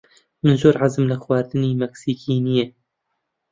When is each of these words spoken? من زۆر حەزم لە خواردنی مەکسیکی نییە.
من 0.43 0.53
زۆر 0.61 0.75
حەزم 0.81 1.03
لە 1.11 1.17
خواردنی 1.23 1.77
مەکسیکی 1.81 2.35
نییە. 2.45 2.67